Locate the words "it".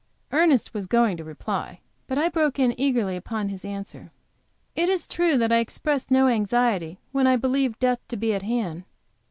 4.75-4.89